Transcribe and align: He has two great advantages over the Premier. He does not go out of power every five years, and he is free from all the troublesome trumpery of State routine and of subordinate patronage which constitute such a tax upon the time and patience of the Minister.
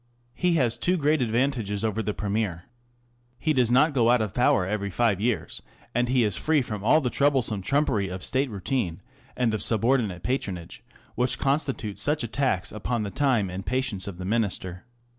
He 0.33 0.53
has 0.53 0.77
two 0.77 0.97
great 0.97 1.21
advantages 1.21 1.83
over 1.83 2.01
the 2.01 2.11
Premier. 2.15 2.63
He 3.37 3.53
does 3.53 3.71
not 3.71 3.93
go 3.93 4.09
out 4.09 4.19
of 4.19 4.33
power 4.33 4.65
every 4.65 4.89
five 4.89 5.21
years, 5.21 5.61
and 5.93 6.09
he 6.09 6.23
is 6.23 6.35
free 6.35 6.63
from 6.63 6.83
all 6.83 7.01
the 7.01 7.11
troublesome 7.11 7.61
trumpery 7.61 8.09
of 8.09 8.25
State 8.25 8.49
routine 8.49 9.03
and 9.37 9.53
of 9.53 9.61
subordinate 9.61 10.23
patronage 10.23 10.81
which 11.13 11.37
constitute 11.37 11.99
such 11.99 12.23
a 12.23 12.27
tax 12.27 12.71
upon 12.71 13.03
the 13.03 13.11
time 13.11 13.51
and 13.51 13.67
patience 13.67 14.07
of 14.07 14.17
the 14.17 14.25
Minister. 14.25 14.85